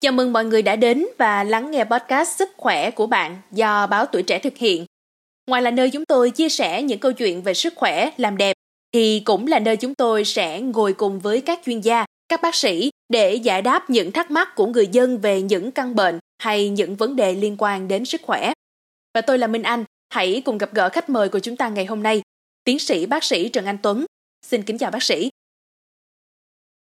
Chào 0.00 0.12
mừng 0.12 0.32
mọi 0.32 0.44
người 0.44 0.62
đã 0.62 0.76
đến 0.76 1.06
và 1.18 1.44
lắng 1.44 1.70
nghe 1.70 1.84
podcast 1.84 2.36
Sức 2.36 2.48
khỏe 2.56 2.90
của 2.90 3.06
bạn 3.06 3.36
do 3.50 3.86
Báo 3.86 4.06
Tuổi 4.06 4.22
Trẻ 4.22 4.38
thực 4.38 4.56
hiện. 4.56 4.86
Ngoài 5.46 5.62
là 5.62 5.70
nơi 5.70 5.90
chúng 5.90 6.04
tôi 6.04 6.30
chia 6.30 6.48
sẻ 6.48 6.82
những 6.82 6.98
câu 6.98 7.12
chuyện 7.12 7.42
về 7.42 7.54
sức 7.54 7.72
khỏe, 7.76 8.10
làm 8.16 8.36
đẹp, 8.36 8.56
thì 8.92 9.22
cũng 9.24 9.46
là 9.46 9.58
nơi 9.58 9.76
chúng 9.76 9.94
tôi 9.94 10.24
sẽ 10.24 10.60
ngồi 10.60 10.92
cùng 10.92 11.18
với 11.18 11.40
các 11.40 11.60
chuyên 11.64 11.80
gia, 11.80 12.06
các 12.28 12.42
bác 12.42 12.54
sĩ 12.54 12.90
để 13.08 13.34
giải 13.34 13.62
đáp 13.62 13.90
những 13.90 14.12
thắc 14.12 14.30
mắc 14.30 14.48
của 14.54 14.66
người 14.66 14.86
dân 14.86 15.18
về 15.18 15.42
những 15.42 15.70
căn 15.70 15.94
bệnh 15.94 16.18
hay 16.38 16.68
những 16.68 16.96
vấn 16.96 17.16
đề 17.16 17.34
liên 17.34 17.56
quan 17.58 17.88
đến 17.88 18.04
sức 18.04 18.20
khỏe. 18.24 18.52
Và 19.14 19.20
tôi 19.20 19.38
là 19.38 19.46
Minh 19.46 19.62
Anh, 19.62 19.84
hãy 20.10 20.42
cùng 20.44 20.58
gặp 20.58 20.74
gỡ 20.74 20.88
khách 20.88 21.08
mời 21.08 21.28
của 21.28 21.38
chúng 21.38 21.56
ta 21.56 21.68
ngày 21.68 21.84
hôm 21.84 22.02
nay, 22.02 22.22
tiến 22.64 22.78
sĩ 22.78 23.06
bác 23.06 23.24
sĩ 23.24 23.48
Trần 23.48 23.64
Anh 23.66 23.78
Tuấn. 23.82 24.04
Xin 24.46 24.62
kính 24.62 24.78
chào 24.78 24.90
bác 24.90 25.02
sĩ. 25.02 25.30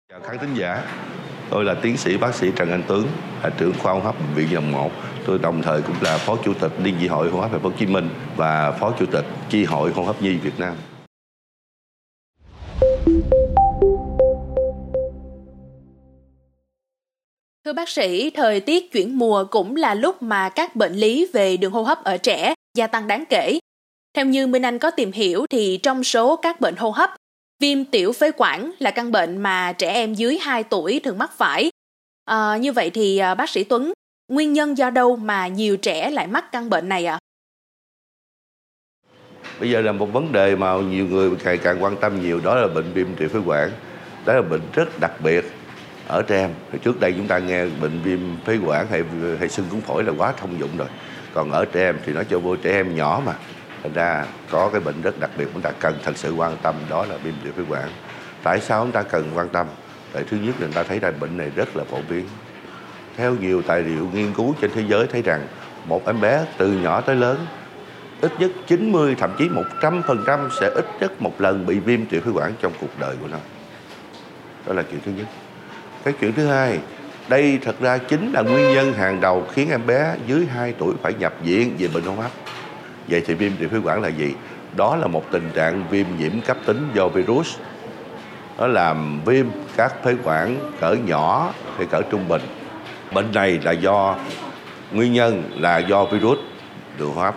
Chào 0.09 0.21
khán 0.21 0.37
thính 0.41 0.55
giả, 0.59 1.03
tôi 1.49 1.63
là 1.65 1.73
tiến 1.73 1.97
sĩ 1.97 2.17
bác 2.17 2.35
sĩ 2.35 2.51
Trần 2.55 2.71
Anh 2.71 2.83
tướng 2.87 3.07
là 3.43 3.49
trưởng 3.57 3.73
khoa 3.79 3.93
hô 3.93 3.99
hấp 3.99 4.15
bệnh 4.19 4.35
viện 4.35 4.47
Dòng 4.51 4.71
1. 4.71 4.91
Tôi 5.25 5.39
đồng 5.39 5.61
thời 5.61 5.81
cũng 5.81 5.95
là 6.01 6.17
phó 6.17 6.35
chủ 6.35 6.53
tịch 6.53 6.71
Liên 6.83 6.95
dị 7.01 7.07
hội 7.07 7.29
hô 7.29 7.39
hấp 7.39 7.51
Thành 7.51 7.59
phố 7.59 7.69
Hồ 7.69 7.75
Chí 7.79 7.85
Minh 7.85 8.09
và 8.35 8.71
phó 8.71 8.93
chủ 8.99 9.05
tịch 9.05 9.25
chi 9.49 9.63
hội 9.63 9.91
hô 9.91 10.03
hấp 10.03 10.21
nhi 10.21 10.37
Việt 10.37 10.59
Nam. 10.59 10.75
Thưa 17.65 17.73
bác 17.73 17.89
sĩ, 17.89 18.29
thời 18.29 18.59
tiết 18.59 18.91
chuyển 18.91 19.17
mùa 19.17 19.45
cũng 19.51 19.75
là 19.75 19.93
lúc 19.93 20.21
mà 20.21 20.49
các 20.49 20.75
bệnh 20.75 20.93
lý 20.93 21.27
về 21.33 21.57
đường 21.57 21.71
hô 21.71 21.83
hấp 21.83 22.03
ở 22.03 22.17
trẻ 22.17 22.53
gia 22.77 22.87
tăng 22.87 23.07
đáng 23.07 23.23
kể. 23.29 23.59
Theo 24.13 24.25
như 24.25 24.47
Minh 24.47 24.65
Anh 24.65 24.79
có 24.79 24.91
tìm 24.91 25.11
hiểu 25.11 25.45
thì 25.49 25.79
trong 25.83 26.03
số 26.03 26.35
các 26.35 26.61
bệnh 26.61 26.75
hô 26.75 26.89
hấp, 26.89 27.09
viêm 27.59 27.85
tiểu 27.85 28.11
phế 28.11 28.31
quản 28.37 28.71
là 28.79 28.91
căn 28.91 29.11
bệnh 29.11 29.37
mà 29.37 29.73
trẻ 29.73 29.93
em 29.93 30.13
dưới 30.13 30.37
2 30.37 30.63
tuổi 30.63 30.99
thường 31.03 31.17
mắc 31.17 31.31
phải. 31.37 31.69
À, 32.25 32.57
như 32.57 32.71
vậy 32.71 32.89
thì 32.89 33.17
à, 33.17 33.35
bác 33.35 33.49
sĩ 33.49 33.63
Tuấn, 33.63 33.93
nguyên 34.31 34.53
nhân 34.53 34.77
do 34.77 34.89
đâu 34.89 35.15
mà 35.15 35.47
nhiều 35.47 35.77
trẻ 35.77 36.09
lại 36.09 36.27
mắc 36.27 36.51
căn 36.51 36.69
bệnh 36.69 36.89
này 36.89 37.05
ạ? 37.05 37.13
À? 37.13 37.19
Bây 39.59 39.69
giờ 39.69 39.81
là 39.81 39.91
một 39.91 40.05
vấn 40.05 40.31
đề 40.31 40.55
mà 40.55 40.73
nhiều 40.73 41.05
người 41.05 41.31
càng 41.43 41.59
càng 41.63 41.83
quan 41.83 41.97
tâm 42.01 42.21
nhiều 42.21 42.39
đó 42.43 42.55
là 42.55 42.67
bệnh 42.67 42.93
viêm 42.93 43.15
tiểu 43.15 43.29
phế 43.29 43.39
quản. 43.45 43.71
Đó 44.25 44.33
là 44.33 44.41
bệnh 44.41 44.61
rất 44.73 44.99
đặc 44.99 45.11
biệt 45.23 45.45
ở 46.07 46.21
trẻ 46.21 46.37
em. 46.37 46.53
thì 46.71 46.79
trước 46.83 46.99
đây 46.99 47.13
chúng 47.17 47.27
ta 47.27 47.39
nghe 47.39 47.65
bệnh 47.65 48.01
viêm 48.03 48.19
phế 48.45 48.57
quản 48.65 48.87
hay 48.87 49.03
hay 49.39 49.49
sưng 49.49 49.65
cuốn 49.71 49.81
phổi 49.81 50.03
là 50.03 50.13
quá 50.17 50.33
thông 50.37 50.59
dụng 50.59 50.77
rồi. 50.77 50.87
Còn 51.33 51.51
ở 51.51 51.65
trẻ 51.65 51.89
em 51.89 51.97
thì 52.05 52.13
nó 52.13 52.23
cho 52.23 52.39
vô 52.39 52.55
trẻ 52.55 52.71
em 52.71 52.95
nhỏ 52.95 53.21
mà 53.25 53.33
thành 53.83 53.93
ra 53.93 54.25
có 54.49 54.69
cái 54.71 54.81
bệnh 54.81 55.01
rất 55.01 55.19
đặc 55.19 55.29
biệt 55.37 55.45
chúng 55.53 55.61
ta 55.61 55.71
cần 55.79 55.99
thật 56.03 56.17
sự 56.17 56.33
quan 56.33 56.57
tâm 56.61 56.75
đó 56.89 57.05
là 57.05 57.17
viêm 57.17 57.33
tiểu 57.43 57.53
phế 57.57 57.63
quản 57.69 57.89
tại 58.43 58.59
sao 58.59 58.83
chúng 58.83 58.91
ta 58.91 59.01
cần 59.01 59.31
quan 59.35 59.49
tâm 59.49 59.67
tại 60.13 60.23
thứ 60.29 60.37
nhất 60.37 60.55
là 60.59 60.67
chúng 60.67 60.73
ta 60.73 60.83
thấy 60.83 60.99
ra 60.99 61.11
bệnh 61.19 61.37
này 61.37 61.51
rất 61.55 61.77
là 61.77 61.83
phổ 61.83 61.97
biến 62.09 62.25
theo 63.17 63.35
nhiều 63.35 63.61
tài 63.61 63.81
liệu 63.81 64.09
nghiên 64.13 64.33
cứu 64.33 64.55
trên 64.61 64.71
thế 64.73 64.83
giới 64.87 65.07
thấy 65.07 65.21
rằng 65.21 65.47
một 65.85 66.05
em 66.05 66.21
bé 66.21 66.45
từ 66.57 66.71
nhỏ 66.71 67.01
tới 67.01 67.15
lớn 67.15 67.45
ít 68.21 68.31
nhất 68.39 68.51
90 68.67 69.15
thậm 69.19 69.35
chí 69.37 69.49
100% 69.81 70.49
sẽ 70.59 70.69
ít 70.69 70.85
nhất 70.99 71.21
một 71.21 71.41
lần 71.41 71.65
bị 71.65 71.79
viêm 71.79 72.05
tiểu 72.05 72.21
phế 72.21 72.31
quản 72.31 72.53
trong 72.61 72.73
cuộc 72.81 72.99
đời 72.99 73.15
của 73.21 73.27
nó. 73.27 73.37
Đó 74.67 74.73
là 74.73 74.83
chuyện 74.91 74.99
thứ 75.05 75.11
nhất. 75.17 75.27
Cái 76.03 76.13
chuyện 76.19 76.33
thứ 76.33 76.47
hai, 76.47 76.79
đây 77.27 77.59
thật 77.63 77.75
ra 77.79 77.97
chính 77.97 78.31
là 78.31 78.41
nguyên 78.41 78.73
nhân 78.73 78.93
hàng 78.93 79.21
đầu 79.21 79.45
khiến 79.51 79.69
em 79.69 79.87
bé 79.87 80.15
dưới 80.27 80.45
2 80.45 80.73
tuổi 80.79 80.95
phải 81.01 81.13
nhập 81.13 81.33
viện 81.43 81.75
về 81.79 81.87
bệnh 81.93 82.03
hô 82.03 82.15
hấp. 82.15 82.31
Vậy 83.07 83.23
thì 83.25 83.33
viêm 83.33 83.51
tiểu 83.59 83.69
phế 83.69 83.77
quản 83.83 84.01
là 84.01 84.07
gì? 84.07 84.33
Đó 84.75 84.95
là 84.95 85.07
một 85.07 85.23
tình 85.31 85.51
trạng 85.53 85.83
viêm 85.89 86.05
nhiễm 86.19 86.41
cấp 86.41 86.57
tính 86.65 86.89
do 86.93 87.07
virus. 87.07 87.57
Nó 88.57 88.67
làm 88.67 89.21
viêm 89.25 89.45
các 89.77 89.93
phế 90.03 90.15
quản 90.23 90.71
cỡ 90.79 90.93
nhỏ 90.93 91.53
hay 91.77 91.85
cỡ 91.85 92.01
trung 92.11 92.27
bình. 92.27 92.41
Bệnh 93.13 93.31
này 93.33 93.59
là 93.63 93.71
do, 93.71 94.15
nguyên 94.91 95.13
nhân 95.13 95.43
là 95.55 95.77
do 95.77 96.05
virus 96.05 96.39
đường 96.99 97.13
hô 97.13 97.21
hấp 97.21 97.35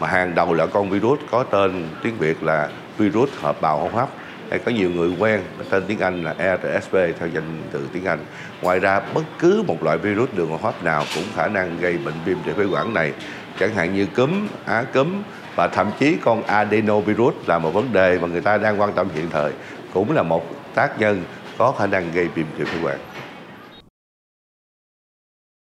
mà 0.00 0.06
hàng 0.06 0.34
đầu 0.34 0.54
là 0.54 0.66
con 0.66 0.90
virus 0.90 1.20
có 1.30 1.42
tên 1.42 1.88
tiếng 2.02 2.18
Việt 2.18 2.42
là 2.42 2.68
virus 2.98 3.30
hợp 3.40 3.60
bào 3.60 3.78
hô 3.78 3.88
hấp 3.88 4.08
hay 4.50 4.58
có 4.58 4.72
nhiều 4.72 4.90
người 4.90 5.12
quen 5.18 5.40
tên 5.70 5.84
tiếng 5.88 5.98
Anh 5.98 6.24
là 6.24 6.34
RSV 6.34 6.96
theo 7.18 7.28
danh 7.28 7.62
từ 7.72 7.88
tiếng 7.92 8.04
Anh. 8.04 8.24
Ngoài 8.62 8.78
ra 8.78 9.00
bất 9.14 9.24
cứ 9.38 9.62
một 9.66 9.82
loại 9.82 9.98
virus 9.98 10.30
đường 10.36 10.50
hô 10.50 10.56
hấp 10.56 10.84
nào 10.84 11.04
cũng 11.14 11.24
khả 11.36 11.48
năng 11.48 11.80
gây 11.80 11.98
bệnh 11.98 12.14
viêm 12.24 12.36
đường 12.46 12.56
phế 12.56 12.64
quản 12.64 12.94
này 12.94 13.12
chẳng 13.60 13.74
hạn 13.74 13.94
như 13.94 14.06
cúm, 14.06 14.48
á 14.64 14.84
cúm 14.94 15.22
và 15.54 15.68
thậm 15.68 15.90
chí 15.98 16.16
con 16.24 16.42
adenovirus 16.42 17.34
là 17.46 17.58
một 17.58 17.70
vấn 17.70 17.92
đề 17.92 18.18
mà 18.18 18.28
người 18.28 18.40
ta 18.40 18.58
đang 18.58 18.80
quan 18.80 18.92
tâm 18.92 19.08
hiện 19.14 19.30
thời 19.30 19.52
cũng 19.94 20.12
là 20.12 20.22
một 20.22 20.44
tác 20.74 21.00
nhân 21.00 21.24
có 21.58 21.72
khả 21.72 21.86
năng 21.86 22.12
gây 22.12 22.28
viêm 22.28 22.46
đường 22.58 22.66
phế 22.66 22.78
quản. 22.84 22.98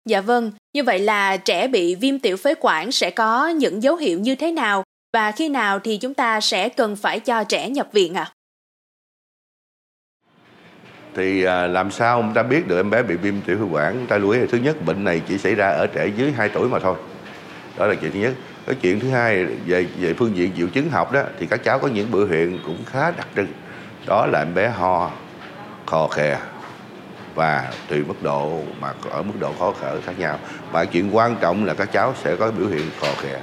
Dạ 0.09 0.21
vâng, 0.21 0.51
như 0.73 0.83
vậy 0.83 0.99
là 0.99 1.37
trẻ 1.37 1.67
bị 1.67 1.95
viêm 1.95 2.19
tiểu 2.19 2.37
phế 2.37 2.53
quản 2.59 2.91
sẽ 2.91 3.09
có 3.09 3.47
những 3.47 3.83
dấu 3.83 3.95
hiệu 3.95 4.19
như 4.19 4.35
thế 4.35 4.51
nào 4.51 4.83
và 5.13 5.31
khi 5.31 5.49
nào 5.49 5.79
thì 5.79 5.97
chúng 5.97 6.13
ta 6.13 6.41
sẽ 6.41 6.69
cần 6.69 6.95
phải 6.95 7.19
cho 7.19 7.43
trẻ 7.43 7.69
nhập 7.69 7.87
viện 7.91 8.13
ạ? 8.13 8.23
À? 8.23 8.34
Thì 11.15 11.43
à, 11.43 11.67
làm 11.67 11.91
sao 11.91 12.21
chúng 12.21 12.33
ta 12.33 12.43
biết 12.43 12.67
được 12.67 12.77
em 12.77 12.89
bé 12.89 13.03
bị 13.03 13.15
viêm 13.15 13.41
tiểu 13.41 13.57
phế 13.57 13.63
quản? 13.71 14.05
Ta 14.07 14.17
lưu 14.17 14.29
ý 14.29 14.39
là 14.39 14.45
thứ 14.49 14.57
nhất, 14.57 14.85
bệnh 14.85 15.03
này 15.03 15.21
chỉ 15.27 15.37
xảy 15.37 15.55
ra 15.55 15.67
ở 15.67 15.87
trẻ 15.87 16.07
dưới 16.07 16.31
2 16.31 16.49
tuổi 16.49 16.69
mà 16.69 16.79
thôi. 16.79 16.95
Đó 17.77 17.87
là 17.87 17.95
chuyện 17.95 18.11
thứ 18.11 18.19
nhất. 18.19 18.33
Cái 18.65 18.75
chuyện 18.81 18.99
thứ 18.99 19.09
hai, 19.09 19.45
về 19.45 19.85
về 19.99 20.13
phương 20.13 20.37
diện 20.37 20.51
triệu 20.57 20.67
chứng 20.67 20.89
học 20.89 21.11
đó, 21.11 21.21
thì 21.39 21.45
các 21.45 21.63
cháu 21.63 21.79
có 21.79 21.87
những 21.87 22.11
biểu 22.11 22.25
hiện 22.25 22.59
cũng 22.65 22.77
khá 22.85 23.11
đặc 23.11 23.27
trưng. 23.35 23.47
Đó 24.07 24.25
là 24.25 24.39
em 24.39 24.53
bé 24.53 24.67
ho, 24.67 25.11
khò 25.85 26.07
khè 26.07 26.37
và 27.35 27.73
tùy 27.89 28.03
mức 28.07 28.23
độ 28.23 28.61
mà 28.79 28.93
ở 29.11 29.21
mức 29.21 29.33
độ 29.39 29.53
khó 29.59 29.73
thở 29.81 30.01
khác 30.05 30.13
nhau. 30.19 30.39
Và 30.71 30.85
chuyện 30.85 31.15
quan 31.15 31.35
trọng 31.41 31.65
là 31.65 31.73
các 31.73 31.91
cháu 31.91 32.13
sẽ 32.23 32.35
có 32.35 32.51
biểu 32.51 32.67
hiện 32.67 32.89
khò 33.01 33.07
khè. 33.21 33.39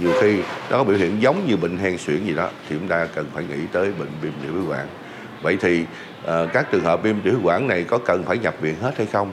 Nhiều 0.00 0.12
khi 0.20 0.36
nó 0.70 0.78
có 0.78 0.84
biểu 0.84 0.96
hiện 0.96 1.22
giống 1.22 1.46
như 1.46 1.56
bệnh 1.56 1.78
hen 1.78 1.98
suyễn 1.98 2.24
gì 2.24 2.34
đó, 2.34 2.48
thì 2.68 2.76
chúng 2.78 2.88
ta 2.88 3.06
cần 3.14 3.26
phải 3.34 3.44
nghĩ 3.44 3.66
tới 3.72 3.92
bệnh 3.98 4.10
viêm 4.20 4.32
tiểu 4.42 4.52
phế 4.52 4.74
quản 4.74 4.86
vậy 5.44 5.58
thì 5.60 5.84
uh, 6.24 6.52
các 6.52 6.66
trường 6.70 6.84
hợp 6.84 7.02
viêm 7.02 7.20
tiểu 7.20 7.40
quản 7.42 7.68
này 7.68 7.84
có 7.84 7.98
cần 7.98 8.24
phải 8.24 8.38
nhập 8.38 8.54
viện 8.60 8.74
hết 8.80 8.92
hay 8.98 9.06
không? 9.06 9.32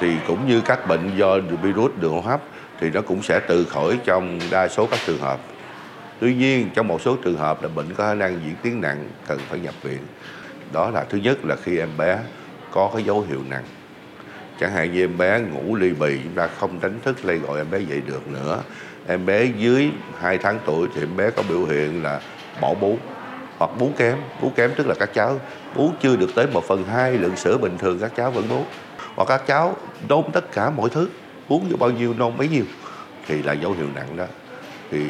Thì 0.00 0.16
cũng 0.26 0.48
như 0.48 0.60
các 0.60 0.88
bệnh 0.88 1.16
do 1.16 1.38
virus 1.62 1.92
đường 2.00 2.12
hô 2.12 2.20
hấp 2.20 2.40
thì 2.80 2.90
nó 2.90 3.00
cũng 3.00 3.22
sẽ 3.22 3.40
tự 3.40 3.64
khỏi 3.64 3.98
trong 4.04 4.38
đa 4.50 4.68
số 4.68 4.86
các 4.86 5.00
trường 5.06 5.18
hợp. 5.18 5.40
Tuy 6.20 6.34
nhiên 6.34 6.70
trong 6.74 6.88
một 6.88 7.02
số 7.02 7.16
trường 7.24 7.36
hợp 7.36 7.62
là 7.62 7.68
bệnh 7.68 7.94
có 7.94 8.04
khả 8.04 8.14
năng 8.14 8.40
diễn 8.44 8.54
tiến 8.62 8.80
nặng 8.80 9.08
cần 9.26 9.38
phải 9.48 9.60
nhập 9.60 9.74
viện. 9.82 9.98
Đó 10.72 10.90
là 10.90 11.04
thứ 11.04 11.18
nhất 11.18 11.38
là 11.44 11.56
khi 11.62 11.78
em 11.78 11.88
bé 11.98 12.18
có 12.70 12.90
cái 12.94 13.02
dấu 13.02 13.26
hiệu 13.28 13.40
nặng. 13.50 13.64
Chẳng 14.60 14.72
hạn 14.72 14.92
như 14.92 15.04
em 15.04 15.18
bé 15.18 15.40
ngủ 15.40 15.76
ly 15.76 15.92
bì 15.92 16.18
chúng 16.24 16.34
ta 16.34 16.46
không 16.46 16.80
đánh 16.80 16.98
thức 17.04 17.24
lay 17.24 17.36
gọi 17.36 17.60
em 17.60 17.70
bé 17.70 17.78
dậy 17.78 18.02
được 18.06 18.28
nữa. 18.28 18.62
Em 19.06 19.26
bé 19.26 19.44
dưới 19.44 19.90
2 20.20 20.38
tháng 20.38 20.58
tuổi 20.66 20.88
thì 20.94 21.02
em 21.02 21.16
bé 21.16 21.30
có 21.30 21.42
biểu 21.48 21.64
hiện 21.64 22.02
là 22.02 22.20
bỏ 22.60 22.74
bú 22.74 22.98
hoặc 23.58 23.70
bú 23.78 23.90
kém. 23.96 24.16
Bú 24.42 24.52
kém 24.56 24.70
tức 24.76 24.86
là 24.86 24.94
các 24.94 25.14
cháu 25.14 25.40
bú 25.74 25.90
chưa 26.00 26.16
được 26.16 26.30
tới 26.34 26.46
một 26.46 26.64
phần 26.64 26.84
hai 26.84 27.12
lượng 27.12 27.36
sữa 27.36 27.58
bình 27.58 27.78
thường 27.78 27.98
các 27.98 28.12
cháu 28.16 28.30
vẫn 28.30 28.48
bú. 28.48 28.64
Hoặc 29.16 29.24
các 29.28 29.46
cháu 29.46 29.76
nôn 30.08 30.22
tất 30.32 30.52
cả 30.52 30.70
mọi 30.70 30.90
thứ, 30.90 31.08
uống 31.48 31.68
vô 31.70 31.76
bao 31.76 31.90
nhiêu, 31.90 32.14
nôn 32.18 32.36
bấy 32.36 32.48
nhiêu, 32.48 32.64
thì 33.26 33.42
là 33.42 33.52
dấu 33.52 33.72
hiệu 33.72 33.86
nặng 33.94 34.16
đó. 34.16 34.24
Thì, 34.90 35.06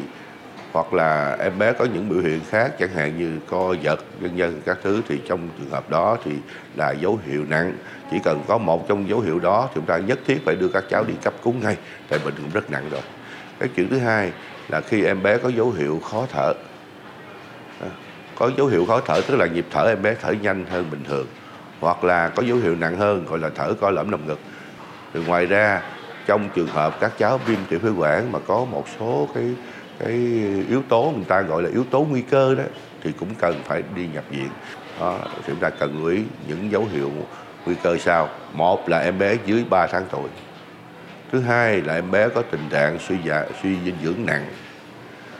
hoặc 0.71 0.93
là 0.93 1.37
em 1.39 1.59
bé 1.59 1.73
có 1.73 1.85
những 1.85 2.09
biểu 2.09 2.19
hiện 2.19 2.39
khác, 2.49 2.71
chẳng 2.79 2.89
hạn 2.95 3.17
như 3.17 3.39
co 3.49 3.75
giật, 3.81 3.99
vân 4.19 4.35
vân, 4.35 4.61
các 4.65 4.77
thứ, 4.83 5.01
thì 5.07 5.21
trong 5.27 5.49
trường 5.59 5.69
hợp 5.69 5.89
đó 5.89 6.17
thì 6.25 6.31
là 6.75 6.91
dấu 6.91 7.19
hiệu 7.25 7.45
nặng. 7.49 7.73
Chỉ 8.11 8.17
cần 8.23 8.43
có 8.47 8.57
một 8.57 8.87
trong 8.87 9.09
dấu 9.09 9.19
hiệu 9.19 9.39
đó 9.39 9.65
thì 9.67 9.71
chúng 9.75 9.85
ta 9.85 9.97
nhất 9.97 10.19
thiết 10.25 10.37
phải 10.45 10.55
đưa 10.55 10.67
các 10.67 10.83
cháu 10.89 11.03
đi 11.03 11.13
cấp 11.23 11.33
cứu 11.43 11.53
ngay, 11.61 11.77
tại 12.09 12.19
bệnh 12.25 12.33
cũng 12.35 12.49
rất 12.53 12.71
nặng 12.71 12.89
rồi. 12.91 13.01
Cái 13.59 13.69
chuyện 13.75 13.89
thứ 13.89 13.97
hai 13.97 14.31
là 14.69 14.81
khi 14.81 15.03
em 15.03 15.23
bé 15.23 15.37
có 15.37 15.49
dấu 15.49 15.71
hiệu 15.71 16.01
khó 16.11 16.25
thở 16.33 16.53
có 18.39 18.51
dấu 18.57 18.67
hiệu 18.67 18.85
khó 18.85 19.01
thở 19.05 19.21
tức 19.27 19.35
là 19.35 19.45
nhịp 19.45 19.65
thở 19.71 19.87
em 19.87 20.01
bé 20.01 20.15
thở 20.21 20.31
nhanh 20.31 20.65
hơn 20.65 20.85
bình 20.91 21.03
thường 21.07 21.27
hoặc 21.79 22.03
là 22.03 22.29
có 22.29 22.43
dấu 22.43 22.57
hiệu 22.57 22.75
nặng 22.75 22.97
hơn 22.97 23.25
gọi 23.25 23.39
là 23.39 23.49
thở 23.55 23.73
co 23.81 23.89
lõm 23.89 24.09
lồng 24.09 24.27
ngực. 24.27 24.39
Thì 25.13 25.19
ngoài 25.27 25.45
ra 25.45 25.81
trong 26.25 26.49
trường 26.55 26.67
hợp 26.67 26.99
các 26.99 27.11
cháu 27.17 27.37
viêm 27.37 27.59
tiểu 27.69 27.79
phế 27.79 27.89
quản 27.89 28.31
mà 28.31 28.39
có 28.47 28.65
một 28.65 28.85
số 28.99 29.29
cái 29.35 29.43
cái 29.99 30.11
yếu 30.69 30.83
tố 30.89 31.13
người 31.15 31.25
ta 31.27 31.41
gọi 31.41 31.63
là 31.63 31.69
yếu 31.69 31.83
tố 31.83 32.05
nguy 32.09 32.21
cơ 32.21 32.55
đó 32.55 32.63
thì 33.03 33.11
cũng 33.19 33.29
cần 33.39 33.61
phải 33.65 33.83
đi 33.95 34.07
nhập 34.13 34.23
viện. 34.29 34.49
Đó, 34.99 35.19
thì 35.35 35.41
chúng 35.47 35.59
ta 35.59 35.69
cần 35.69 35.97
lưu 35.97 36.07
ý 36.07 36.23
những 36.47 36.71
dấu 36.71 36.85
hiệu 36.91 37.11
nguy 37.65 37.75
cơ 37.83 37.97
sau. 37.97 38.29
Một 38.53 38.89
là 38.89 38.99
em 38.99 39.19
bé 39.19 39.35
dưới 39.45 39.65
3 39.69 39.87
tháng 39.87 40.05
tuổi. 40.11 40.29
Thứ 41.31 41.39
hai 41.39 41.81
là 41.81 41.93
em 41.93 42.11
bé 42.11 42.29
có 42.29 42.41
tình 42.41 42.69
trạng 42.69 42.99
suy 42.99 43.15
dạ 43.25 43.45
suy 43.63 43.77
dinh 43.85 43.95
dưỡng 44.03 44.25
nặng. 44.25 44.45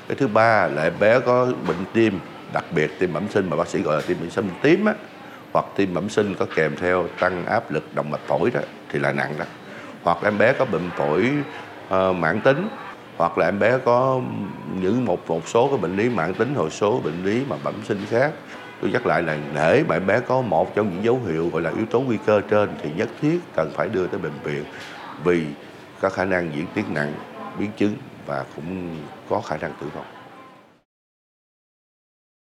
Cái 0.07 0.17
thứ 0.17 0.27
ba 0.27 0.67
là 0.67 0.83
em 0.83 0.93
bé 0.99 1.19
có 1.19 1.47
bệnh 1.67 1.85
tim 1.93 2.19
đặc 2.53 2.65
biệt 2.71 2.99
tim 2.99 3.13
bẩm 3.13 3.27
sinh 3.29 3.49
mà 3.49 3.55
bác 3.55 3.67
sĩ 3.67 3.81
gọi 3.81 3.95
là 3.95 4.01
tim 4.07 4.17
bẩm 4.19 4.29
sinh 4.29 4.49
tím 4.61 4.85
á 4.85 4.93
hoặc 5.53 5.65
tim 5.75 5.93
bẩm 5.93 6.09
sinh 6.09 6.35
có 6.39 6.45
kèm 6.55 6.75
theo 6.75 7.07
tăng 7.19 7.45
áp 7.45 7.71
lực 7.71 7.95
động 7.95 8.09
mạch 8.09 8.27
phổi 8.27 8.51
đó 8.51 8.59
thì 8.89 8.99
là 8.99 9.11
nặng 9.13 9.33
đó. 9.39 9.45
Hoặc 10.03 10.17
em 10.23 10.37
bé 10.37 10.53
có 10.53 10.65
bệnh 10.65 10.89
phổi 10.89 11.31
uh, 11.87 12.15
mãn 12.15 12.41
tính 12.41 12.67
hoặc 13.17 13.37
là 13.37 13.45
em 13.45 13.59
bé 13.59 13.77
có 13.85 14.21
những 14.81 15.05
một 15.05 15.29
một 15.29 15.47
số 15.47 15.67
cái 15.67 15.77
bệnh 15.77 15.95
lý 15.95 16.09
mãn 16.09 16.33
tính 16.33 16.55
hồi 16.55 16.69
số 16.69 17.01
bệnh 17.03 17.25
lý 17.25 17.43
mà 17.49 17.55
bẩm 17.63 17.73
sinh 17.87 18.05
khác. 18.09 18.31
Tôi 18.81 18.91
nhắc 18.91 19.05
lại 19.05 19.23
là 19.23 19.37
để 19.55 19.83
mà 19.87 19.95
em 19.95 20.07
bé 20.07 20.19
có 20.19 20.41
một 20.41 20.75
trong 20.75 20.89
những 20.89 21.03
dấu 21.03 21.21
hiệu 21.27 21.49
gọi 21.53 21.61
là 21.61 21.69
yếu 21.69 21.85
tố 21.85 21.99
nguy 21.99 22.17
cơ 22.25 22.41
trên 22.49 22.69
thì 22.81 22.89
nhất 22.95 23.09
thiết 23.21 23.39
cần 23.55 23.71
phải 23.75 23.89
đưa 23.89 24.07
tới 24.07 24.19
bệnh 24.19 24.39
viện 24.43 24.63
vì 25.23 25.45
có 25.99 26.09
khả 26.09 26.25
năng 26.25 26.55
diễn 26.55 26.65
tiến 26.73 26.85
nặng 26.93 27.13
biến 27.59 27.71
chứng 27.77 27.93
và 28.25 28.45
cũng 28.55 28.95
có 29.29 29.41
khả 29.41 29.57
năng 29.57 29.71
tử 29.81 29.87
vong. 29.95 30.05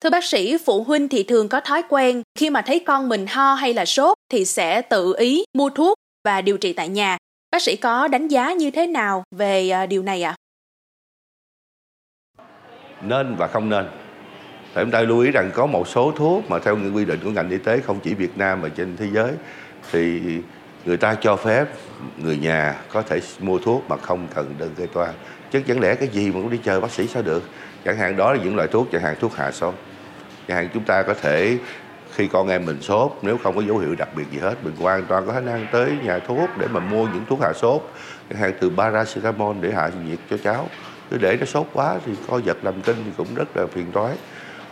Thưa 0.03 0.09
bác 0.09 0.23
sĩ, 0.23 0.57
phụ 0.65 0.83
huynh 0.83 1.09
thì 1.09 1.23
thường 1.23 1.49
có 1.49 1.59
thói 1.59 1.83
quen 1.89 2.21
khi 2.35 2.49
mà 2.49 2.61
thấy 2.61 2.83
con 2.85 3.09
mình 3.09 3.25
ho 3.27 3.53
hay 3.53 3.73
là 3.73 3.85
sốt 3.85 4.17
thì 4.31 4.45
sẽ 4.45 4.81
tự 4.81 5.15
ý 5.17 5.43
mua 5.57 5.69
thuốc 5.69 5.97
và 6.23 6.41
điều 6.41 6.57
trị 6.57 6.73
tại 6.73 6.89
nhà. 6.89 7.17
Bác 7.51 7.61
sĩ 7.61 7.75
có 7.75 8.07
đánh 8.07 8.27
giá 8.27 8.53
như 8.53 8.71
thế 8.71 8.87
nào 8.87 9.23
về 9.35 9.69
à, 9.69 9.85
điều 9.85 10.03
này 10.03 10.23
ạ? 10.23 10.35
À? 12.37 12.43
Nên 13.01 13.35
và 13.35 13.47
không 13.47 13.69
nên. 13.69 13.85
Tại 14.73 14.83
chúng 14.83 14.91
ta 14.91 15.01
lưu 15.01 15.19
ý 15.19 15.31
rằng 15.31 15.51
có 15.53 15.65
một 15.65 15.87
số 15.87 16.13
thuốc 16.15 16.49
mà 16.49 16.59
theo 16.59 16.77
những 16.77 16.95
quy 16.95 17.05
định 17.05 17.19
của 17.23 17.29
ngành 17.29 17.49
y 17.49 17.57
tế 17.57 17.79
không 17.79 17.99
chỉ 18.03 18.13
Việt 18.13 18.37
Nam 18.37 18.61
mà 18.61 18.69
trên 18.69 18.97
thế 18.97 19.07
giới 19.13 19.31
thì 19.91 20.21
người 20.85 20.97
ta 20.97 21.15
cho 21.21 21.35
phép 21.35 21.65
người 22.17 22.37
nhà 22.37 22.81
có 22.89 23.01
thể 23.01 23.19
mua 23.39 23.59
thuốc 23.59 23.83
mà 23.89 23.97
không 23.97 24.27
cần 24.35 24.55
đơn 24.59 24.75
kê 24.77 24.85
toa 24.85 25.13
chứ 25.51 25.61
chẳng 25.67 25.79
lẽ 25.79 25.95
cái 25.95 26.07
gì 26.07 26.31
mà 26.31 26.33
cũng 26.33 26.49
đi 26.49 26.59
chờ 26.63 26.79
bác 26.79 26.91
sĩ 26.91 27.07
sao 27.07 27.23
được 27.23 27.43
chẳng 27.85 27.97
hạn 27.97 28.17
đó 28.17 28.33
là 28.33 28.43
những 28.43 28.55
loại 28.55 28.67
thuốc 28.67 28.87
chẳng 28.91 29.01
hạn 29.01 29.15
thuốc 29.19 29.35
hạ 29.35 29.51
sốt 29.51 29.75
chẳng 30.51 30.57
hạn 30.57 30.69
chúng 30.73 30.83
ta 30.83 31.03
có 31.03 31.13
thể, 31.13 31.57
khi 32.15 32.27
con 32.27 32.49
em 32.49 32.65
mình 32.65 32.81
sốt, 32.81 33.11
nếu 33.21 33.37
không 33.43 33.55
có 33.55 33.61
dấu 33.61 33.77
hiệu 33.77 33.95
đặc 33.95 34.09
biệt 34.15 34.23
gì 34.31 34.39
hết, 34.39 34.55
mình 34.63 34.75
hoàn 34.79 35.05
toàn 35.05 35.25
có 35.27 35.33
khả 35.33 35.39
năng 35.39 35.67
tới 35.71 35.91
nhà 36.03 36.19
thuốc 36.19 36.49
để 36.57 36.67
mà 36.67 36.79
mua 36.79 37.03
những 37.03 37.25
thuốc 37.29 37.41
hạ 37.41 37.53
sốt 37.53 37.81
chẳng 38.29 38.39
hạn 38.39 38.53
từ 38.59 38.71
paracetamol 38.77 39.55
để 39.61 39.71
hạ 39.71 39.89
nhiệt 40.05 40.19
cho 40.29 40.37
cháu. 40.43 40.67
Cứ 41.09 41.17
để 41.17 41.37
nó 41.39 41.45
sốt 41.45 41.67
quá 41.73 41.95
thì 42.05 42.11
co 42.27 42.39
giật 42.45 42.57
làm 42.61 42.81
kinh 42.81 42.95
thì 43.05 43.11
cũng 43.17 43.35
rất 43.35 43.57
là 43.57 43.65
phiền 43.73 43.91
toái. 43.91 44.15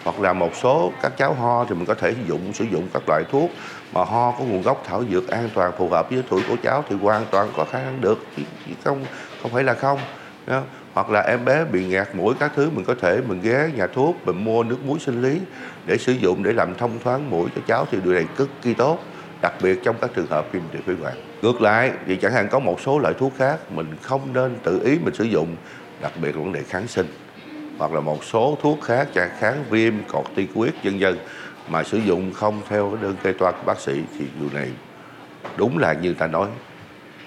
Hoặc 0.03 0.19
là 0.19 0.33
một 0.33 0.55
số 0.55 0.91
các 1.01 1.17
cháu 1.17 1.33
ho 1.33 1.65
thì 1.65 1.75
mình 1.75 1.85
có 1.85 1.93
thể 1.93 2.13
dụng, 2.27 2.53
sử 2.53 2.65
dụng 2.71 2.87
các 2.93 3.03
loại 3.07 3.23
thuốc 3.31 3.49
mà 3.93 4.03
ho 4.03 4.31
có 4.31 4.43
nguồn 4.43 4.61
gốc 4.61 4.83
thảo 4.87 5.03
dược 5.11 5.27
an 5.27 5.49
toàn, 5.53 5.71
phù 5.77 5.89
hợp 5.89 6.09
với 6.09 6.23
tuổi 6.29 6.41
của 6.47 6.55
cháu 6.63 6.83
thì 6.89 6.95
hoàn 7.01 7.25
toàn 7.31 7.49
có 7.57 7.65
khả 7.71 7.83
năng 7.83 8.01
được, 8.01 8.25
chứ 8.37 8.43
không 8.83 9.05
không 9.41 9.51
phải 9.51 9.63
là 9.63 9.73
không 9.73 9.99
hoặc 10.94 11.09
là 11.09 11.21
em 11.21 11.45
bé 11.45 11.65
bị 11.65 11.86
ngạt 11.86 12.15
mũi 12.15 12.36
các 12.39 12.51
thứ, 12.56 12.69
mình 12.69 12.86
có 12.86 12.95
thể 13.01 13.21
mình 13.27 13.41
ghé 13.41 13.69
nhà 13.75 13.88
thuốc, 13.88 14.15
mình 14.25 14.44
mua 14.44 14.63
nước 14.63 14.86
muối 14.86 15.00
sinh 15.00 15.21
lý 15.21 15.39
để 15.86 15.97
sử 15.97 16.12
dụng 16.12 16.44
để 16.44 16.53
làm 16.53 16.75
thông 16.75 17.00
thoáng 17.03 17.30
mũi 17.30 17.50
cho 17.56 17.62
cháu 17.68 17.88
thì 17.91 17.97
điều 18.03 18.13
này 18.13 18.25
cực 18.36 18.50
kỳ 18.62 18.74
tốt, 18.74 19.00
đặc 19.41 19.53
biệt 19.62 19.80
trong 19.83 19.95
các 20.01 20.12
trường 20.15 20.27
hợp 20.27 20.47
viêm 20.51 20.62
tiểu 20.71 20.81
phế 20.86 20.94
quản. 21.03 21.13
Ngược 21.41 21.62
lại 21.62 21.91
thì 22.06 22.15
chẳng 22.15 22.31
hạn 22.31 22.47
có 22.51 22.59
một 22.59 22.81
số 22.81 23.00
loại 23.00 23.13
thuốc 23.19 23.33
khác, 23.38 23.71
mình 23.71 23.95
không 24.01 24.33
nên 24.33 24.56
tự 24.63 24.81
ý 24.83 25.00
mình 25.03 25.13
sử 25.13 25.24
dụng, 25.24 25.56
đặc 26.01 26.12
biệt 26.21 26.36
là 26.36 26.41
vấn 26.41 26.51
đề 26.51 26.63
kháng 26.63 26.88
sinh, 26.88 27.07
hoặc 27.77 27.94
là 27.94 28.00
một 28.00 28.24
số 28.24 28.57
thuốc 28.62 28.81
khác, 28.81 29.07
chẳng 29.13 29.30
kháng 29.39 29.63
viêm, 29.69 29.94
corticoid, 30.12 30.74
vân 30.83 31.00
vân, 31.00 31.18
mà 31.69 31.83
sử 31.83 31.97
dụng 31.97 32.33
không 32.33 32.62
theo 32.69 32.97
đơn 33.01 33.15
kê 33.24 33.33
toa 33.33 33.51
của 33.51 33.63
bác 33.65 33.80
sĩ 33.80 34.01
thì 34.19 34.25
điều 34.39 34.50
này 34.53 34.69
đúng 35.57 35.77
là 35.77 35.94
như 35.94 36.13
ta 36.13 36.27
nói, 36.27 36.47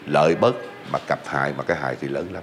lợi 0.07 0.35
bất 0.35 0.55
mà 0.93 0.99
cặp 1.09 1.19
hại 1.27 1.55
mà 1.59 1.65
cái 1.65 1.77
hại 1.77 1.97
thì 2.01 2.09
lớn 2.09 2.27
lắm. 2.33 2.43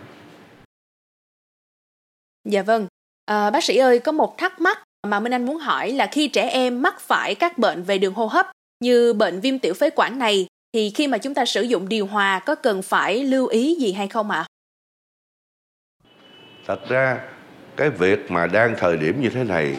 Dạ 2.45 2.61
vâng. 2.61 2.87
À, 3.25 3.49
bác 3.49 3.63
sĩ 3.63 3.77
ơi, 3.77 3.99
có 3.99 4.11
một 4.11 4.37
thắc 4.37 4.61
mắc 4.61 4.79
mà 5.07 5.19
Minh 5.19 5.33
Anh 5.33 5.45
muốn 5.45 5.57
hỏi 5.57 5.91
là 5.91 6.07
khi 6.11 6.27
trẻ 6.27 6.49
em 6.49 6.81
mắc 6.81 7.01
phải 7.01 7.35
các 7.35 7.57
bệnh 7.57 7.83
về 7.83 7.97
đường 7.97 8.13
hô 8.13 8.25
hấp 8.25 8.51
như 8.79 9.13
bệnh 9.13 9.39
viêm 9.39 9.59
tiểu 9.59 9.73
phế 9.73 9.89
quản 9.89 10.19
này 10.19 10.47
thì 10.73 10.91
khi 10.95 11.07
mà 11.07 11.17
chúng 11.17 11.33
ta 11.33 11.45
sử 11.45 11.61
dụng 11.61 11.89
điều 11.89 12.05
hòa 12.05 12.39
có 12.39 12.55
cần 12.55 12.81
phải 12.81 13.23
lưu 13.23 13.47
ý 13.47 13.75
gì 13.75 13.91
hay 13.91 14.07
không 14.07 14.31
ạ? 14.31 14.39
À? 14.39 14.47
Thật 16.67 16.89
ra 16.89 17.19
cái 17.75 17.89
việc 17.89 18.31
mà 18.31 18.47
đang 18.47 18.75
thời 18.77 18.97
điểm 18.97 19.21
như 19.21 19.29
thế 19.29 19.43
này 19.43 19.77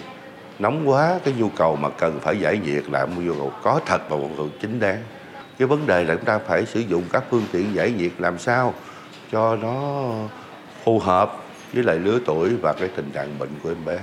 nóng 0.59 0.89
quá 0.89 1.21
cái 1.25 1.35
nhu 1.39 1.49
cầu 1.49 1.77
mà 1.77 1.89
cần 1.91 2.21
phải 2.23 2.41
giải 2.41 2.59
nhiệt 2.59 2.85
là 2.89 3.07
một 3.07 3.23
nhu 3.25 3.35
cầu 3.35 3.53
có 3.63 3.81
thật 3.87 4.01
và 4.09 4.17
một 4.17 4.29
nhu 4.31 4.37
cầu 4.37 4.49
chính 4.61 4.81
đáng 4.81 5.03
cái 5.59 5.69
vấn 5.69 5.87
đề 5.87 6.05
là 6.05 6.15
chúng 6.15 6.25
ta 6.25 6.39
phải 6.39 6.67
sử 6.67 6.81
dụng 6.81 7.05
các 7.13 7.25
phương 7.31 7.45
tiện 7.53 7.75
giải 7.75 7.93
nhiệt 7.93 8.13
làm 8.19 8.39
sao 8.39 8.75
cho 9.33 9.57
nó 9.57 10.13
phù 10.85 10.99
hợp 10.99 11.40
với 11.73 11.85
lại 11.85 11.99
lứa 11.99 12.19
tuổi 12.27 12.57
và 12.63 12.73
cái 12.73 12.89
tình 12.97 13.11
trạng 13.13 13.39
bệnh 13.39 13.51
của 13.63 13.69
em 13.69 13.85
bé. 13.85 13.99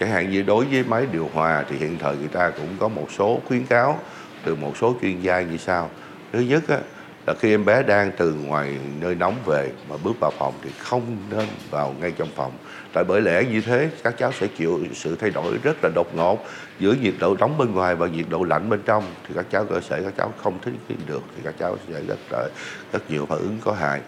Chẳng 0.00 0.10
hạn 0.10 0.30
như 0.30 0.42
đối 0.42 0.64
với 0.64 0.84
máy 0.84 1.06
điều 1.12 1.30
hòa 1.32 1.64
thì 1.68 1.76
hiện 1.76 1.98
thời 1.98 2.16
người 2.16 2.28
ta 2.28 2.50
cũng 2.50 2.76
có 2.78 2.88
một 2.88 3.06
số 3.18 3.40
khuyến 3.48 3.66
cáo 3.66 3.98
từ 4.44 4.54
một 4.54 4.76
số 4.76 4.96
chuyên 5.02 5.20
gia 5.20 5.40
như 5.40 5.56
sau. 5.56 5.90
Thứ 6.32 6.40
nhất 6.40 6.68
á, 6.68 6.78
là 7.26 7.34
khi 7.40 7.54
em 7.54 7.64
bé 7.64 7.82
đang 7.82 8.12
từ 8.16 8.34
ngoài 8.34 8.78
nơi 9.00 9.14
nóng 9.14 9.34
về 9.46 9.70
mà 9.88 9.96
bước 10.04 10.20
vào 10.20 10.32
phòng 10.38 10.54
thì 10.62 10.70
không 10.78 11.16
nên 11.30 11.46
vào 11.70 11.94
ngay 12.00 12.12
trong 12.12 12.28
phòng. 12.36 12.52
Tại 12.92 13.04
bởi 13.04 13.20
lẽ 13.20 13.44
như 13.44 13.60
thế 13.60 13.90
các 14.02 14.14
cháu 14.18 14.32
sẽ 14.32 14.46
chịu 14.46 14.80
sự 14.94 15.16
thay 15.16 15.30
đổi 15.30 15.58
rất 15.62 15.76
là 15.82 15.90
đột 15.94 16.16
ngột 16.16 16.46
giữa 16.78 16.92
nhiệt 16.92 17.14
độ 17.18 17.36
nóng 17.40 17.58
bên 17.58 17.74
ngoài 17.74 17.94
và 17.94 18.06
nhiệt 18.06 18.26
độ 18.28 18.44
lạnh 18.44 18.70
bên 18.70 18.80
trong. 18.84 19.04
Thì 19.28 19.34
các 19.34 19.46
cháu 19.50 19.64
cơ 19.64 19.80
thể 19.88 20.02
các 20.02 20.12
cháu 20.16 20.32
không 20.42 20.58
thích 20.62 20.74
nghi 20.88 20.96
được 21.06 21.22
thì 21.36 21.42
các 21.44 21.54
cháu 21.58 21.76
sẽ 21.88 22.00
rất 22.08 22.18
là 22.30 22.48
rất 22.92 23.10
nhiều 23.10 23.26
phản 23.26 23.38
ứng 23.38 23.58
có 23.64 23.72
hại 23.72 24.00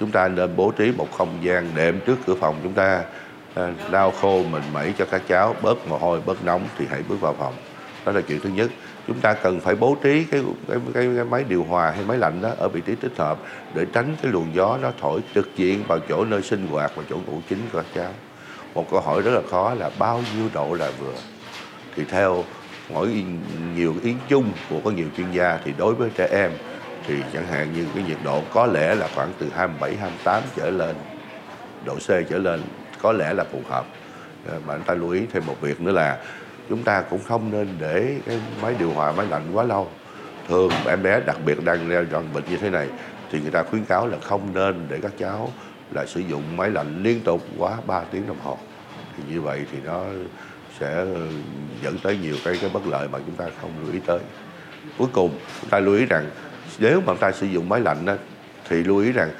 chúng 0.00 0.10
ta 0.10 0.28
nên 0.28 0.56
bố 0.56 0.70
trí 0.70 0.92
một 0.92 1.08
không 1.18 1.38
gian 1.42 1.70
đệm 1.74 2.00
trước 2.00 2.16
cửa 2.26 2.34
phòng 2.34 2.56
chúng 2.62 2.72
ta. 2.72 3.02
À, 3.54 3.72
lau 3.90 4.10
khô 4.10 4.42
mình 4.50 4.62
mẩy 4.72 4.92
cho 4.98 5.04
các 5.04 5.22
cháu 5.28 5.54
bớt 5.62 5.88
mồ 5.88 5.98
hôi 5.98 6.20
bớt 6.26 6.44
nóng 6.44 6.62
thì 6.78 6.86
hãy 6.90 7.02
bước 7.08 7.20
vào 7.20 7.34
phòng. 7.38 7.54
Đó 8.04 8.12
là 8.12 8.20
chuyện 8.20 8.40
thứ 8.40 8.50
nhất. 8.50 8.70
Chúng 9.06 9.20
ta 9.20 9.32
cần 9.32 9.60
phải 9.60 9.74
bố 9.74 9.96
trí 10.02 10.24
cái 10.24 10.42
cái, 10.68 10.78
cái, 10.94 11.08
cái 11.16 11.24
máy 11.24 11.44
điều 11.48 11.64
hòa 11.64 11.90
hay 11.90 12.04
máy 12.04 12.18
lạnh 12.18 12.42
đó 12.42 12.50
ở 12.58 12.68
vị 12.68 12.80
trí 12.86 12.94
thích 12.94 13.12
hợp 13.16 13.38
để 13.74 13.86
tránh 13.92 14.16
cái 14.22 14.32
luồng 14.32 14.54
gió 14.54 14.78
nó 14.82 14.90
thổi 15.00 15.20
trực 15.34 15.56
diện 15.56 15.84
vào 15.88 15.98
chỗ 16.08 16.24
nơi 16.24 16.42
sinh 16.42 16.66
hoạt 16.66 16.92
và 16.96 17.02
chỗ 17.10 17.16
ngủ 17.16 17.40
chính 17.48 17.58
của 17.72 17.78
các 17.78 17.86
cháu. 17.94 18.12
Một 18.74 18.90
câu 18.90 19.00
hỏi 19.00 19.22
rất 19.22 19.30
là 19.30 19.40
khó 19.50 19.74
là 19.74 19.90
bao 19.98 20.22
nhiêu 20.36 20.48
độ 20.54 20.74
là 20.74 20.90
vừa? 21.00 21.14
Thì 21.96 22.04
theo 22.10 22.44
mỗi 22.92 23.24
nhiều 23.76 23.94
ý 24.02 24.14
chung 24.28 24.52
của 24.70 24.80
có 24.84 24.90
nhiều 24.90 25.06
chuyên 25.16 25.32
gia 25.32 25.58
thì 25.64 25.72
đối 25.78 25.94
với 25.94 26.10
trẻ 26.16 26.28
em 26.30 26.50
thì 27.08 27.22
chẳng 27.32 27.46
hạn 27.46 27.72
như 27.72 27.86
cái 27.94 28.04
nhiệt 28.08 28.18
độ 28.24 28.42
có 28.52 28.66
lẽ 28.66 28.94
là 28.94 29.08
khoảng 29.14 29.32
từ 29.38 29.48
27 29.54 29.96
28 29.96 30.42
trở 30.56 30.70
lên, 30.70 30.96
độ 31.84 31.94
C 31.94 32.08
trở 32.30 32.38
lên, 32.38 32.62
có 33.02 33.12
lẽ 33.12 33.34
là 33.34 33.44
phù 33.52 33.60
hợp. 33.68 33.86
Ờ, 34.46 34.60
mà 34.66 34.74
anh 34.74 34.82
ta 34.82 34.94
lưu 34.94 35.10
ý 35.10 35.20
thêm 35.32 35.46
một 35.46 35.60
việc 35.60 35.80
nữa 35.80 35.92
là 35.92 36.18
chúng 36.68 36.82
ta 36.82 37.02
cũng 37.02 37.20
không 37.24 37.50
nên 37.52 37.68
để 37.78 38.16
cái 38.26 38.40
máy 38.62 38.74
điều 38.78 38.90
hòa 38.90 39.12
máy 39.12 39.26
lạnh 39.30 39.42
quá 39.52 39.64
lâu. 39.64 39.88
Thường 40.48 40.70
em 40.86 41.02
bé 41.02 41.20
đặc 41.26 41.36
biệt 41.44 41.64
đang 41.64 41.88
đeo 41.88 42.04
đoạn 42.10 42.28
bệnh 42.34 42.44
như 42.50 42.56
thế 42.56 42.70
này 42.70 42.88
thì 43.30 43.40
người 43.40 43.50
ta 43.50 43.62
khuyến 43.62 43.84
cáo 43.84 44.06
là 44.06 44.18
không 44.22 44.54
nên 44.54 44.86
để 44.88 44.98
các 45.02 45.12
cháu 45.18 45.52
là 45.90 46.06
sử 46.06 46.20
dụng 46.20 46.56
máy 46.56 46.70
lạnh 46.70 47.02
liên 47.02 47.20
tục 47.20 47.42
quá 47.58 47.78
3 47.86 48.00
tiếng 48.00 48.26
đồng 48.26 48.40
hồ. 48.42 48.58
Thì 49.16 49.22
như 49.34 49.40
vậy 49.40 49.66
thì 49.72 49.78
nó 49.84 50.02
sẽ 50.80 51.04
dẫn 51.82 51.98
tới 52.02 52.18
nhiều 52.22 52.36
cái 52.44 52.58
cái 52.60 52.70
bất 52.74 52.86
lợi 52.86 53.08
mà 53.12 53.18
chúng 53.26 53.34
ta 53.34 53.44
không 53.60 53.70
lưu 53.82 53.92
ý 53.92 54.00
tới. 54.06 54.18
Cuối 54.98 55.08
cùng, 55.12 55.38
chúng 55.60 55.70
ta 55.70 55.78
lưu 55.78 55.94
ý 55.94 56.04
rằng 56.04 56.30
nếu 56.78 57.00
mà 57.00 57.06
chúng 57.06 57.16
ta 57.16 57.32
sử 57.32 57.46
dụng 57.46 57.68
máy 57.68 57.80
lạnh 57.80 58.04
đó, 58.04 58.14
thì 58.68 58.76
lưu 58.84 58.98
ý 58.98 59.12
rằng 59.12 59.30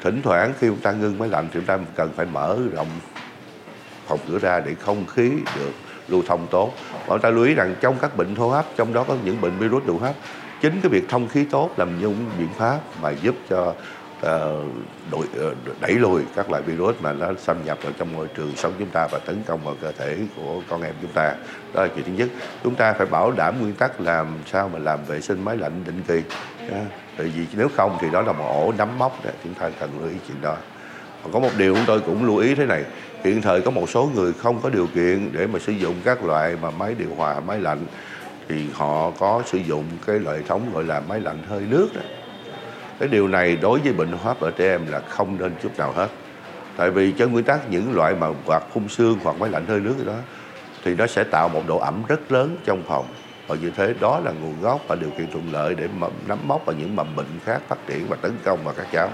thỉnh 0.00 0.20
thoảng 0.22 0.52
khi 0.58 0.66
chúng 0.66 0.80
ta 0.80 0.92
ngưng 0.92 1.18
máy 1.18 1.28
lạnh 1.28 1.48
thì 1.52 1.54
chúng 1.54 1.64
ta 1.64 1.78
cần 1.96 2.10
phải 2.16 2.26
mở 2.26 2.58
rộng 2.72 2.88
phòng 4.06 4.18
cửa 4.28 4.38
ra 4.38 4.60
để 4.60 4.74
không 4.74 5.06
khí 5.06 5.32
được 5.56 5.72
lưu 6.08 6.22
thông 6.26 6.46
tốt. 6.50 6.72
Và 6.92 7.06
chúng 7.08 7.20
ta 7.20 7.30
lưu 7.30 7.44
ý 7.44 7.54
rằng 7.54 7.74
trong 7.80 7.96
các 8.00 8.16
bệnh 8.16 8.34
hô 8.34 8.48
hấp 8.48 8.64
trong 8.76 8.92
đó 8.92 9.04
có 9.08 9.16
những 9.24 9.40
bệnh 9.40 9.58
virus 9.58 9.86
đường 9.86 9.98
hô 9.98 10.06
hấp 10.06 10.14
chính 10.60 10.80
cái 10.80 10.90
việc 10.90 11.08
thông 11.08 11.28
khí 11.28 11.44
tốt 11.50 11.70
là 11.76 11.86
những 12.00 12.30
biện 12.38 12.48
pháp 12.56 12.80
mà 13.02 13.10
giúp 13.10 13.34
cho 13.48 13.74
uh, 14.18 15.16
uh, 15.16 15.24
đẩy 15.80 15.92
lùi 15.92 16.22
các 16.36 16.50
loại 16.50 16.62
virus 16.62 16.96
mà 17.00 17.12
nó 17.12 17.26
xâm 17.38 17.64
nhập 17.64 17.78
vào 17.82 17.92
trong 17.98 18.16
môi 18.16 18.26
trường 18.36 18.56
sống 18.56 18.72
chúng 18.78 18.90
ta 18.90 19.08
và 19.10 19.18
tấn 19.18 19.42
công 19.46 19.64
vào 19.64 19.74
cơ 19.80 19.92
thể 19.92 20.18
của 20.36 20.62
con 20.68 20.82
em 20.82 20.94
chúng 21.02 21.12
ta. 21.12 21.34
Đó 21.74 21.82
là 21.82 21.88
chuyện 21.94 22.04
thứ 22.04 22.12
nhất. 22.12 22.28
Chúng 22.64 22.74
ta 22.74 22.92
phải 22.92 23.06
bảo 23.06 23.30
đảm 23.30 23.60
nguyên 23.60 23.74
tắc 23.74 24.00
làm 24.00 24.26
sao 24.52 24.70
mà 24.72 24.78
làm 24.78 25.04
vệ 25.04 25.20
sinh 25.20 25.44
máy 25.44 25.56
lạnh 25.56 25.82
định 25.86 26.02
kỳ. 26.08 26.22
Dạ. 26.70 26.84
tại 27.16 27.26
vì 27.36 27.46
nếu 27.56 27.68
không 27.76 27.98
thì 28.00 28.10
đó 28.10 28.22
là 28.22 28.32
một 28.32 28.44
ổ 28.48 28.72
nắm 28.78 28.98
móc 28.98 29.24
đó. 29.24 29.30
chúng 29.44 29.54
ta 29.54 29.70
cần 29.80 29.90
lưu 30.00 30.08
ý 30.08 30.16
chuyện 30.28 30.40
đó. 30.42 30.56
Còn 31.22 31.32
có 31.32 31.38
một 31.38 31.50
điều 31.56 31.74
chúng 31.74 31.84
tôi 31.86 32.00
cũng 32.00 32.26
lưu 32.26 32.36
ý 32.36 32.54
thế 32.54 32.66
này, 32.66 32.84
hiện 33.24 33.42
thời 33.42 33.60
có 33.60 33.70
một 33.70 33.90
số 33.90 34.10
người 34.14 34.32
không 34.32 34.60
có 34.60 34.70
điều 34.70 34.86
kiện 34.94 35.30
để 35.32 35.46
mà 35.46 35.58
sử 35.58 35.72
dụng 35.72 35.94
các 36.04 36.24
loại 36.24 36.56
mà 36.62 36.70
máy 36.70 36.94
điều 36.98 37.14
hòa, 37.16 37.40
máy 37.40 37.60
lạnh, 37.60 37.86
thì 38.48 38.66
họ 38.74 39.10
có 39.10 39.42
sử 39.46 39.58
dụng 39.58 39.84
cái 40.06 40.18
loại 40.18 40.42
thống 40.48 40.70
gọi 40.74 40.84
là 40.84 41.00
máy 41.00 41.20
lạnh 41.20 41.38
hơi 41.48 41.60
nước 41.70 41.88
đó. 41.94 42.00
Cái 42.98 43.08
điều 43.08 43.28
này 43.28 43.56
đối 43.56 43.78
với 43.80 43.92
bệnh 43.92 44.12
hô 44.12 44.18
hấp 44.22 44.40
ở 44.40 44.50
trẻ 44.50 44.74
em 44.74 44.86
là 44.90 45.00
không 45.00 45.36
nên 45.38 45.52
chút 45.62 45.78
nào 45.78 45.92
hết. 45.92 46.08
Tại 46.76 46.90
vì 46.90 47.12
trên 47.12 47.32
nguyên 47.32 47.44
tắc 47.44 47.70
những 47.70 47.92
loại 47.94 48.14
mà 48.14 48.26
quạt 48.46 48.62
phun 48.74 48.88
xương 48.88 49.18
hoặc 49.22 49.36
máy 49.40 49.50
lạnh 49.50 49.66
hơi 49.68 49.80
nước 49.80 49.94
đó, 50.06 50.16
thì 50.84 50.94
nó 50.94 51.06
sẽ 51.06 51.24
tạo 51.24 51.48
một 51.48 51.62
độ 51.66 51.78
ẩm 51.78 52.02
rất 52.08 52.32
lớn 52.32 52.56
trong 52.64 52.82
phòng 52.88 53.06
và 53.48 53.56
như 53.56 53.70
thế 53.76 53.94
đó 54.00 54.20
là 54.20 54.32
nguồn 54.32 54.60
gốc 54.60 54.80
và 54.88 54.94
điều 54.94 55.10
kiện 55.10 55.30
thuận 55.30 55.52
lợi 55.52 55.74
để 55.74 55.88
mà 55.98 56.08
nắm 56.26 56.38
móc 56.48 56.66
và 56.66 56.72
những 56.72 56.96
mầm 56.96 57.16
bệnh 57.16 57.40
khác 57.44 57.62
phát 57.68 57.86
triển 57.86 58.06
và 58.08 58.16
tấn 58.16 58.32
công 58.44 58.64
vào 58.64 58.74
các 58.76 58.86
cháu 58.92 59.10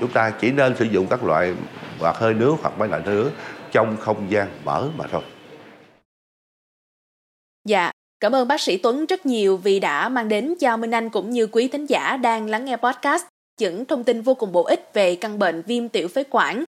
chúng 0.00 0.12
ta 0.12 0.30
chỉ 0.30 0.52
nên 0.52 0.76
sử 0.76 0.84
dụng 0.84 1.06
các 1.10 1.24
loại 1.24 1.54
hoặc 1.98 2.16
hơi 2.16 2.34
nước 2.34 2.54
hoặc 2.62 2.78
máy 2.78 2.88
lạnh 2.88 3.02
hơi 3.04 3.14
nước 3.14 3.30
trong 3.72 3.96
không 3.96 4.30
gian 4.30 4.48
mở 4.64 4.88
mà 4.96 5.06
thôi 5.06 5.22
Dạ, 7.64 7.92
Cảm 8.20 8.34
ơn 8.34 8.48
bác 8.48 8.60
sĩ 8.60 8.76
Tuấn 8.76 9.06
rất 9.06 9.26
nhiều 9.26 9.56
vì 9.56 9.80
đã 9.80 10.08
mang 10.08 10.28
đến 10.28 10.54
cho 10.60 10.76
Minh 10.76 10.90
Anh 10.90 11.10
cũng 11.10 11.30
như 11.30 11.46
quý 11.46 11.68
thính 11.68 11.86
giả 11.86 12.16
đang 12.16 12.50
lắng 12.50 12.64
nghe 12.64 12.76
podcast 12.76 13.24
những 13.60 13.84
thông 13.84 14.04
tin 14.04 14.22
vô 14.22 14.34
cùng 14.34 14.52
bổ 14.52 14.62
ích 14.62 14.90
về 14.94 15.16
căn 15.16 15.38
bệnh 15.38 15.62
viêm 15.62 15.88
tiểu 15.88 16.08
phế 16.08 16.24
quản. 16.30 16.64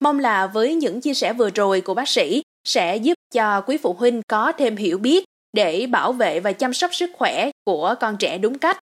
Mong 0.00 0.18
là 0.18 0.46
với 0.46 0.74
những 0.74 1.00
chia 1.00 1.14
sẻ 1.14 1.32
vừa 1.32 1.50
rồi 1.50 1.80
của 1.80 1.94
bác 1.94 2.08
sĩ, 2.08 2.42
sẽ 2.64 2.96
giúp 2.96 3.14
cho 3.34 3.60
quý 3.60 3.78
phụ 3.82 3.92
huynh 3.92 4.22
có 4.28 4.52
thêm 4.52 4.76
hiểu 4.76 4.98
biết 4.98 5.24
để 5.54 5.86
bảo 5.86 6.12
vệ 6.12 6.40
và 6.40 6.52
chăm 6.52 6.72
sóc 6.72 6.94
sức 6.94 7.10
khỏe 7.14 7.50
của 7.64 7.94
con 8.00 8.16
trẻ 8.16 8.38
đúng 8.38 8.58
cách. 8.58 8.78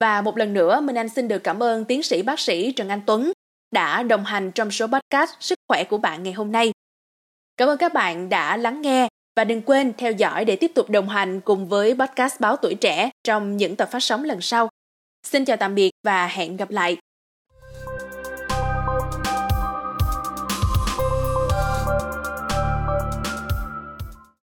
Và 0.00 0.22
một 0.22 0.36
lần 0.36 0.52
nữa, 0.52 0.80
Minh 0.80 0.98
Anh 0.98 1.08
xin 1.08 1.28
được 1.28 1.38
cảm 1.38 1.62
ơn 1.62 1.84
tiến 1.84 2.02
sĩ 2.02 2.22
bác 2.22 2.40
sĩ 2.40 2.72
Trần 2.72 2.88
Anh 2.88 3.00
Tuấn 3.06 3.32
đã 3.70 4.02
đồng 4.02 4.24
hành 4.24 4.52
trong 4.52 4.70
số 4.70 4.86
podcast 4.86 5.30
Sức 5.40 5.58
khỏe 5.68 5.84
của 5.84 5.98
bạn 5.98 6.22
ngày 6.22 6.32
hôm 6.32 6.52
nay. 6.52 6.72
Cảm 7.56 7.68
ơn 7.68 7.78
các 7.78 7.94
bạn 7.94 8.28
đã 8.28 8.56
lắng 8.56 8.82
nghe 8.82 9.08
và 9.36 9.44
đừng 9.44 9.62
quên 9.62 9.92
theo 9.98 10.12
dõi 10.12 10.44
để 10.44 10.56
tiếp 10.56 10.72
tục 10.74 10.90
đồng 10.90 11.08
hành 11.08 11.40
cùng 11.40 11.68
với 11.68 11.94
podcast 11.94 12.40
Báo 12.40 12.56
Tuổi 12.56 12.74
Trẻ 12.74 13.10
trong 13.24 13.56
những 13.56 13.76
tập 13.76 13.88
phát 13.92 14.02
sóng 14.02 14.24
lần 14.24 14.40
sau. 14.40 14.68
Xin 15.26 15.44
chào 15.44 15.56
tạm 15.56 15.74
biệt 15.74 15.90
và 16.04 16.26
hẹn 16.26 16.56
gặp 16.56 16.70
lại. 16.70 16.96